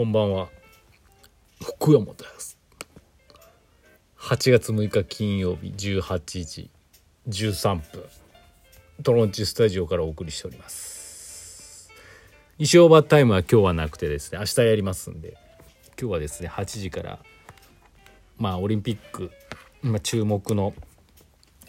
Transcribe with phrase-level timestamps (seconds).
[0.00, 0.48] こんばんは。
[1.62, 2.56] 福山です。
[4.18, 6.70] 8月6日金曜日18時
[7.28, 8.02] 13分。
[9.02, 11.90] トロンチスタジオからお送りしております。
[12.56, 15.36] 石オーバータイムは今日はなくてですね明日やりますんで
[16.00, 17.18] 今日はですね8時から
[18.38, 19.30] まあオリンピック、
[19.82, 20.72] まあ、注目の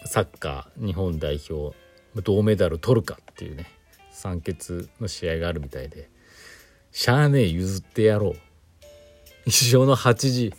[0.05, 1.75] サッカー日本代表
[2.15, 3.65] 銅メダル取るかっていうね
[4.13, 6.09] 酸欠の試合があるみたいで
[6.91, 8.35] しゃあねえ譲ってやろう
[9.45, 10.53] 一生の8時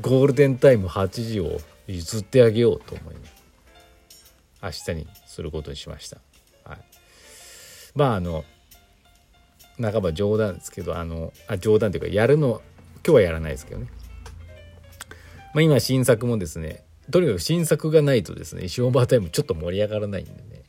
[0.00, 3.14] ゴールデンタイム8時を譲ってあげようと思い
[4.62, 6.18] 明日にすることにしました。
[6.64, 6.78] はい、
[7.94, 8.44] まああの
[9.80, 12.60] 半ば冗談ですけどあのあ冗談というかやるの
[13.06, 13.88] 今日はやらないですけどね。
[15.54, 20.62] まあ、今新作もですねとにかく新作がないとですね石オーバータイムちょっと盛り上がらないんでね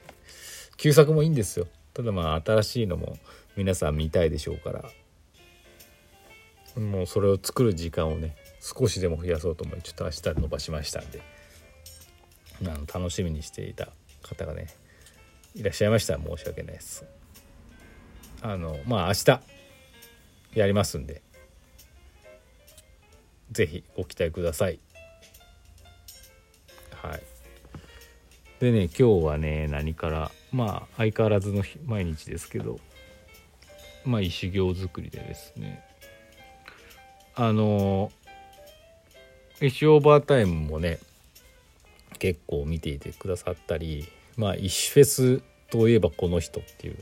[0.77, 3.17] 旧作もいいんですよただまあ新しいのも
[3.59, 4.89] 皆さん見たいでしょうから。
[6.81, 11.21] もうそれを作る時間をね少しでも増やそうと思いちょっと明日伸ばしましたんで。
[12.61, 13.89] あの楽しみにしていた
[14.21, 14.67] 方がね
[15.55, 17.03] いらっしゃいましたら申し訳ないです。
[18.41, 19.41] あのまあ明日
[20.57, 21.21] やりますんで
[23.51, 24.79] 是非ご期待ください。
[27.01, 27.21] はい。
[28.61, 32.79] でね今日はね何からまあ相変わらずの毎日ですけど
[34.09, 35.83] まあ石行作りでですね。
[37.35, 38.11] あの
[39.61, 40.97] 石オーバータイムもね
[42.17, 46.97] 結構見ていてくださったりまあ石フェスといえばこの人っていう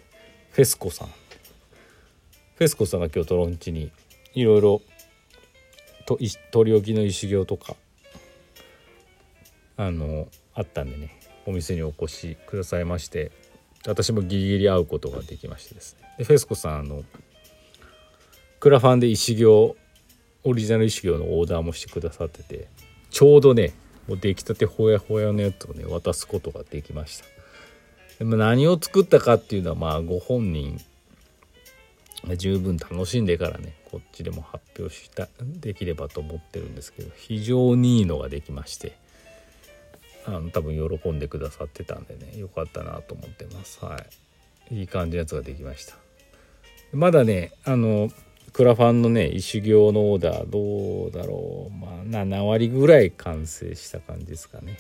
[0.52, 1.08] フェスコさん。
[1.08, 3.90] フェスコさんが今日トロンチに
[4.34, 4.82] いろいろ
[6.06, 6.20] と
[6.52, 7.76] 取り置きの石行とか
[9.78, 13.32] あのあったんでねお店にお越しくださいまして
[13.88, 16.08] 私もギリギリ会うことができましてですね。
[16.18, 17.04] でフェスコさんあの
[18.60, 19.76] クラファンで石行
[20.44, 22.68] オリジナル石行のオーダーもしてくださってて
[23.10, 23.74] ちょうどね
[24.08, 27.26] もう出来たてほやほやのやつをね渡すことができました。
[28.20, 30.80] でも何を作ったかっていうのはまあご本人
[32.38, 38.98] 十分楽しんでからねこっちでも発表したできればと思ってるんですけど非常にいいのができまして。
[40.28, 43.84] あの多分喜んでくださってたんでねよかったなと思ってます。
[43.84, 43.98] は
[44.70, 44.76] い。
[44.76, 45.96] いい感じのやつができました。
[46.92, 48.10] まだねあの
[48.52, 51.74] クラファンのね石行のオーダーどうだろう。
[51.74, 54.78] まあ7割ぐらい完成した感じですかね。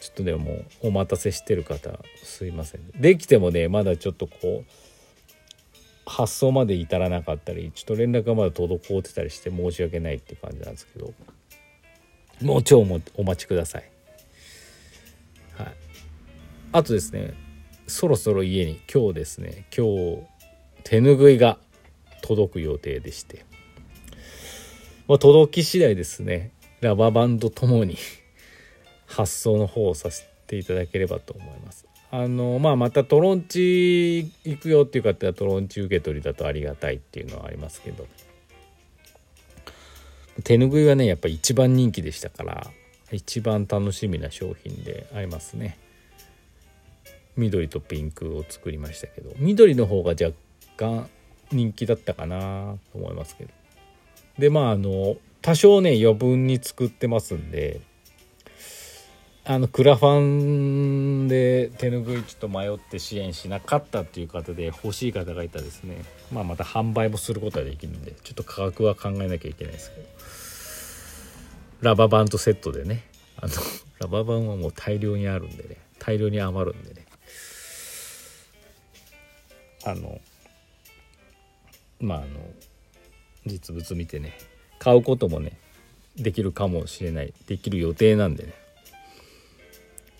[0.00, 1.90] ちょっとでもお待たせしてる方
[2.22, 2.80] すいません。
[2.98, 4.70] できてもねまだちょっとこう
[6.06, 11.12] 発送まで至らなかったりちょっと連絡がまだ滞ってたりして申し訳ないって感じなんですけど。
[12.42, 12.84] もう超お
[13.24, 13.95] 待ちください。
[16.76, 17.32] あとですね
[17.86, 20.18] そろそろ家に今日ですね今日
[20.84, 21.56] 手ぬぐいが
[22.20, 23.46] 届く予定でして、
[25.08, 26.50] まあ、届き次第ですね
[26.82, 27.96] ラバーバンドともに
[29.06, 31.86] 発送の方をさせていただければと思います。
[32.10, 38.06] あのまあまたトロンチ行くよっていう方はトロンチ受け取りだとありがたいっていうのはありますけど。
[40.44, 42.70] 手ぬぐいはねやっぱ一番人気でしたから
[43.12, 45.78] 一番楽しみな商品でありますね。
[47.36, 50.32] 緑とピンクを作りましたけど緑の方が若
[50.76, 51.08] 干
[51.52, 53.50] 人気だったかなと思いますけど。
[54.38, 57.80] でまああの多少ね余分に作ってますんで
[59.44, 66.04] あのクラファンで手ぬぐいちょっと迷って支援しなかったっていう方で欲しい方がいたらですね。
[66.32, 70.06] まあまた販売もすることはできるんでちょっと価格は考えなきゃいけないですけど。
[71.82, 73.04] ラバーバンとセットでね
[73.36, 73.52] あの
[74.00, 77.05] ラバーバンはもう大量にあるんでね大量に余るんでね。
[79.86, 80.20] あの
[82.00, 82.26] まああの
[83.46, 84.36] 実物見てね
[84.78, 85.52] 買うこともね
[86.16, 88.52] できるかもしれないできる予定なんでね。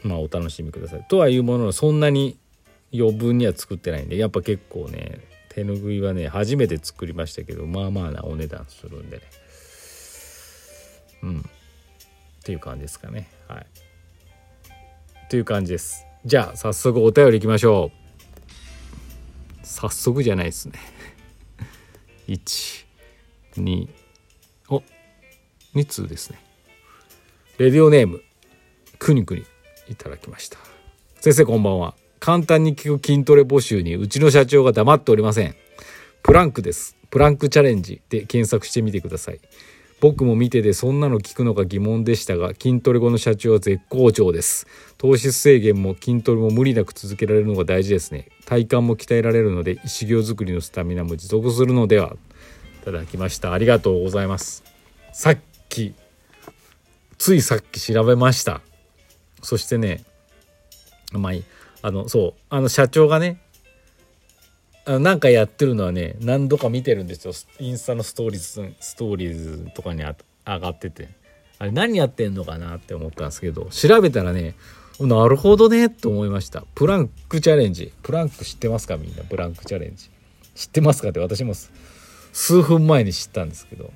[0.02, 1.04] まあお楽しみください。
[1.08, 2.38] とはいうもののそんなに
[2.94, 9.22] 余分には作ってないんでやっぱ結構ね手ぬぐいはね初めて作りましたけどまあまあなお値段するんでね。
[11.22, 11.40] うん。
[11.40, 11.42] っ
[12.44, 13.28] ていう感じですかね。
[13.48, 13.66] はい。
[15.28, 16.04] という感じです。
[16.24, 18.06] じゃあ早速お便りいきましょう。
[19.66, 20.78] 早速じゃないですね。
[22.28, 23.88] 12
[24.68, 24.82] お
[25.74, 26.40] 2通ですね。
[27.58, 28.22] レディオネーム
[28.98, 29.44] くにくに
[29.88, 30.58] いただきました。
[31.20, 31.96] 先生こんばんは。
[32.20, 35.56] 簡単に聞く筋トレ募集にうちの社長が黙っておりません。
[36.22, 36.96] プランクです。
[37.10, 39.40] プランクチャレンジで検索してみてください。
[40.00, 44.66] 僕も見ててそんなの聞くのか疑問でしたが筋トレ後の社長は絶好調です。
[44.98, 48.28] 糖質制限も筋トレも無理なく続けられるのが大事ですね。
[48.44, 52.16] 体幹も鍛えられるので石行作りのスタミナも持続するのでは。
[52.82, 53.52] いただきました。
[53.52, 54.62] ありがとうございます。
[55.12, 55.38] さっ
[55.69, 55.94] き
[57.19, 58.60] ついさっき調べました。
[59.43, 60.04] そしてね
[61.12, 61.44] まあいい。
[61.82, 62.40] あのそう。
[62.50, 63.40] あの社長がね
[64.86, 67.32] なんかやってるのはね何度か見てるんですよ。
[67.58, 71.08] インスタのストーリーズストーリーズとかに上がってて。
[71.58, 74.54] あれ何やってんのかなって思ったんですけど調べたらね
[75.00, 76.64] なるほどねと思いました。
[76.74, 77.92] プランクチャレンジ。
[78.02, 79.24] プランク知ってますかみんな？
[79.24, 80.10] プランクチャレンジ。
[80.54, 81.54] 知ってますかって私も
[82.32, 83.90] 数分前に知ったんですけど。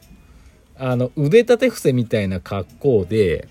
[0.82, 3.48] あの腕立て伏せみたいな格好で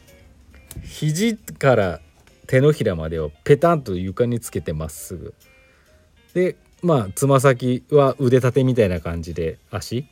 [0.83, 2.01] 肘から
[2.47, 5.35] 手のひらまでをペタンと床につけてまっすぐ。
[6.33, 10.05] でまあつま先は腕立てみたいな感じで足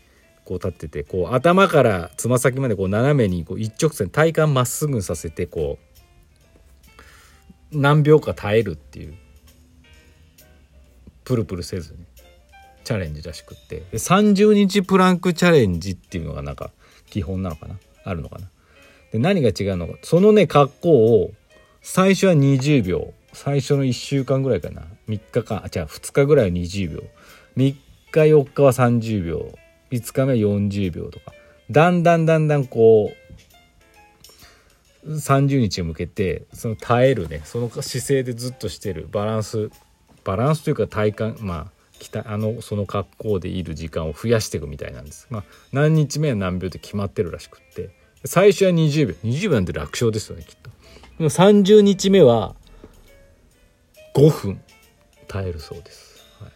[0.43, 5.77] こう立っててこう頭からつま先までこう斜めにこう一直線体幹まっすぐさせてこ
[7.71, 9.15] う何秒か耐えるっていう
[11.25, 11.99] プルプルせずに
[12.85, 13.77] チャレンジらしくって。
[13.91, 16.71] で30日プランクチャレンジっていうのがなんか
[17.09, 17.77] 基本なのかな？
[18.05, 18.47] あるのかな？
[19.11, 19.95] で何が違うのか。
[20.03, 21.31] そのね格好を
[21.81, 24.81] 最初は20秒最初の1週間ぐらいかな。
[25.07, 25.85] 3日間あ違う。
[25.85, 27.03] 2日ぐらいは20秒。
[27.55, 27.77] 3日
[28.11, 29.53] 4日は30秒。
[29.91, 31.33] 5日目は40秒とか。
[31.69, 33.11] だんだんだんだんこ
[35.05, 37.41] う30日に向けてその耐えるね。
[37.45, 39.07] その姿勢でずっとしてる。
[39.11, 39.69] バランス。
[40.23, 45.27] バランスというか体幹まああのその格好でいる時間を増やしていくみたいなんです。
[45.29, 47.91] まあ、何日目は何秒って決まってるらしくって。
[48.25, 49.15] 最初は20秒。
[49.23, 50.71] 20秒なんて楽勝ですよねきっと。
[51.19, 52.55] でも30日目は
[54.17, 54.59] 5分。
[55.27, 56.47] 耐えるそうです、は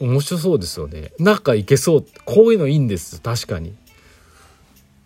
[0.00, 1.12] い、面白そうですよね。
[1.18, 2.06] なんかいけそう。
[2.26, 3.20] こういうのいいんです。
[3.20, 3.74] 確かに。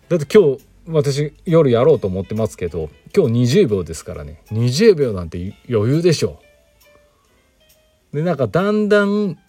[0.09, 4.41] だって今日私夜やろうと思ってますけど今日20秒ですからね。
[4.51, 6.39] 20秒なんて余裕でしょ。
[8.13, 9.39] でなんかだんだん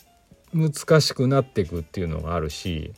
[0.54, 2.94] 難しくなっていくっていうのがあるし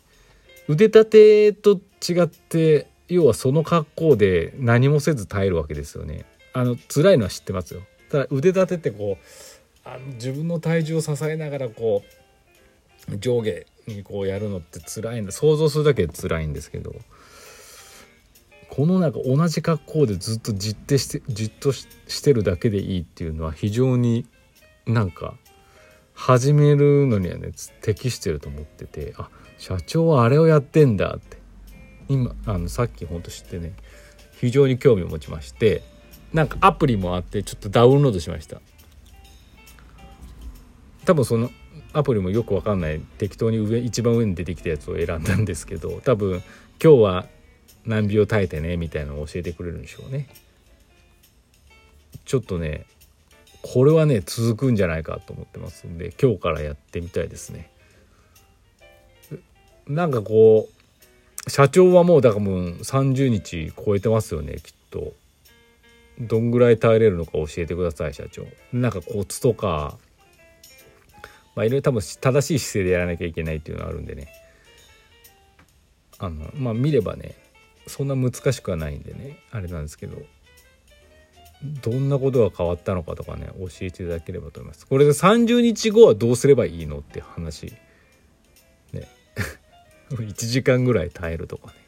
[0.68, 6.24] 腕立てと違って要はその格好で何もせず耐えるわけですよね。
[6.52, 7.82] あの辛いのは知ってますよ。
[8.10, 12.02] ただ腕立てってこうあの自分の体重を支えながらこ
[13.10, 16.94] う上下にこうやるのって辛いんだ想像するだけで辛いんですけど。
[18.70, 21.86] このなんか同じ格好でずっとじってしてじっとし
[22.22, 24.26] てるだけでいいっていうのは非常に
[24.86, 25.34] なんか
[26.12, 29.14] 始めるのにはね適してると思ってて。
[29.16, 31.36] あ社長はあれをやってんだって。
[32.08, 33.72] 今あのさっきほんと知ってね。
[34.40, 35.82] 非常に興味を持ちまして。
[36.32, 38.60] なんかアプリもあってちょっとダウンロードしました。
[41.04, 41.50] 多分その
[41.94, 43.00] アプリもよくわかんない。
[43.18, 46.42] 適当に上一番上に出てきたやつを選んだんですけど多分
[46.82, 47.26] 今日は
[47.86, 50.28] 何秒耐えてねみたいなのを教えてくれるんでしょうね。
[52.24, 52.84] ちょっとね
[53.62, 57.70] これはね続くんじゃないかと思ってますんで今日からやってみたいですね。
[59.86, 60.68] なんかこ
[61.46, 65.14] う社長はもうだからもう30日超えてますよねきっと。
[66.20, 68.46] どんぐらい耐えれるのか教えてください社長。
[68.72, 69.98] なんかコツとか。
[71.54, 74.28] まあいろいろ多分正しい姿勢でやらなきゃいけないっていうのがあるんでね。
[76.18, 77.34] あのまあ見ればね
[77.86, 79.38] そんな難しくはないんでね。
[79.50, 80.16] あれなんですけど。
[81.60, 84.86] どんなことが変わったのかとかね教えていただければと思います。
[84.86, 87.72] これで30日後はどうすればいいのって話。
[88.92, 89.08] ね。
[90.10, 91.87] 1時間ぐらい耐えるとかね。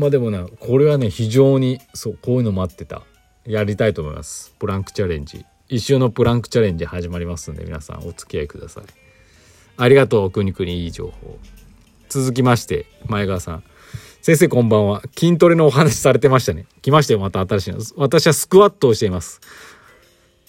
[0.00, 3.02] まあでもねこれはね非常にそうこういうの待ってた。
[3.44, 4.54] やりたいと思います。
[4.58, 5.44] プランクチャレンジ。
[5.68, 8.84] 一周のプランクチャレンジ始まりますんで皆さんお付き合いください。
[9.76, 11.38] ありがとうくにくにいい情報。
[12.08, 13.64] 続きまして前川さん。
[14.22, 15.02] 先生こんばんは。
[15.18, 16.64] 筋トレのお話されてましたね。
[16.80, 17.80] 来ましたよまた新しいの。
[17.96, 19.42] 私はスクワットをしています。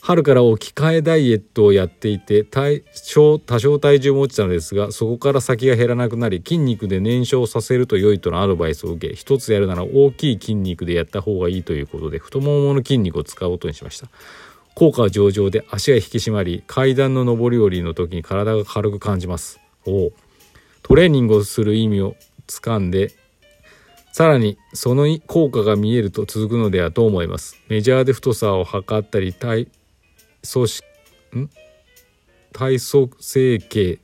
[0.04, 14.08] 春から置き換えダイエットをやっていて多少多少体重も落ちたのですがそこから先が減らなくなり筋肉で燃焼させると良いとのアドバイスを受け一つやるなら大きい筋肉でやった方がいいということで太ももの筋肉を使うことにしました。
[14.74, 19.60] 効果は上々で足が引き締まり階段の上り下りの時に体が軽く感じます。
[19.86, 20.12] お
[20.82, 22.16] トレーニングをする意味を
[22.48, 23.12] つかんで
[24.14, 27.62] さらにその効果が見えると続くのではと思います。
[27.68, 29.68] メジャーで太さを測ったり体
[30.42, 30.88] 組織
[31.38, 31.50] ん？
[32.54, 34.00] 体組成形。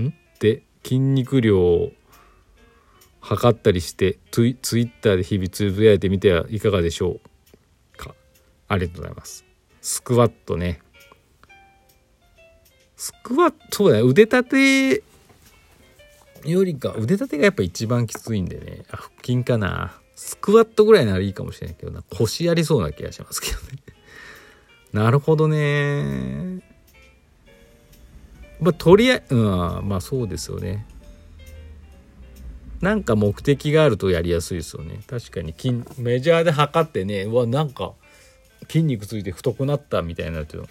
[0.00, 0.14] ん？
[0.40, 1.92] で筋肉量を
[3.20, 7.20] 測ったりしてツイツイッターで日々つぶやいてみてはいかがでしょ
[7.94, 8.14] うか？
[8.68, 9.44] ありがとうございます。
[9.80, 10.80] スクワットね。
[12.96, 14.02] スクワットそうだね。
[14.02, 15.02] 腕立て
[16.44, 18.84] よりか腕立てがやっぱ一番きついんでね。
[18.90, 19.98] あ腹筋かな。
[20.14, 22.02] スクワットぐらいならいいかもしれないけどな。
[22.02, 23.78] 腰やりそうな気がしますけどね。
[24.94, 26.62] なるほどね。
[28.60, 30.86] まあとりあえず、うん、まあそうですよね。
[32.80, 35.00] なんか目的があるとやりやすいですよね。
[35.08, 37.94] 確かに筋メジャーで測ってねうわなんか
[38.68, 40.64] 筋肉ついて太くなったみたいなと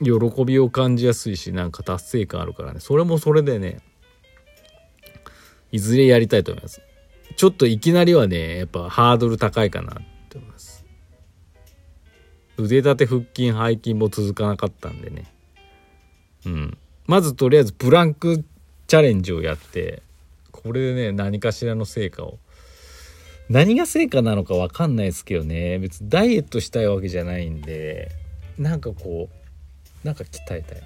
[0.00, 2.78] 喜びを感じやすいしなんか達成感あるからね。
[2.78, 3.80] それもそれでね
[5.72, 6.80] いずれやりたいと思います。
[7.36, 9.96] ちょっといきなりはねやっぱハードル高いかなっ
[10.28, 10.73] て思います。
[12.56, 15.24] 腕立て腹筋背筋も続かなかったんでね。
[16.46, 16.78] うん。
[17.06, 18.44] まずとりあえずプランク
[18.86, 20.02] チャレンジをやって
[20.52, 22.38] これでね何かしらの成果を。
[23.50, 25.78] 何が成果なのか分かんないですけどね。
[25.78, 28.10] 別にダイエットしたいわけじゃないんで
[28.58, 30.82] なんかこうなんか鍛えたい。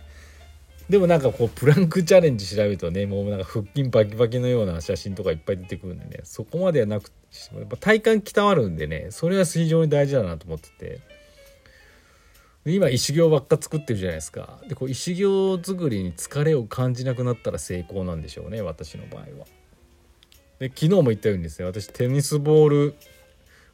[0.88, 6.20] でもなんかこうプランクチャレンジ調べるとねもうなんか腹筋バキバキのような写真とかいっぱい出てくるんでね。
[6.24, 7.18] そこまではなくて
[7.56, 9.08] やっぱ体幹鍛わるんでね。
[9.10, 11.17] それは非常に大事だなと思ってて。
[12.66, 14.60] 今石行ばっか作ってるじゃないですか。
[14.68, 19.26] でこう石行作りに疲れを感じなくなったら成功なんでしょうね私の場合は。
[20.58, 22.94] で昨日も言ったようにですね私テニスボール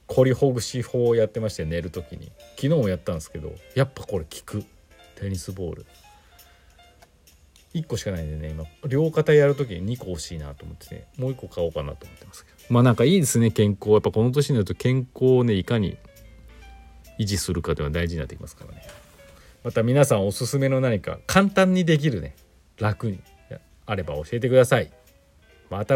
[0.06, 2.30] 凝りほぐし法をやってまして寝る時に。
[2.56, 4.64] 昨日もやったんですけどやっぱこれ効く。
[5.16, 5.86] テニスボール。
[7.72, 8.64] 1個しかないんでね今。
[8.86, 12.58] 両肩やる時に2個欲しいなと思ってねもう1個買おうかなと思ってますけど。
[12.68, 13.92] まあなんかいいですね健康。
[13.92, 15.96] やっぱこの年になると健康をねいかに
[17.18, 18.82] 維持するかというのは大事になってきますからね。
[19.62, 22.34] また皆さんおすすめの何か簡単にできるね。
[22.78, 23.20] 楽に。
[23.86, 24.90] あれば教えてください。
[25.70, 25.92] また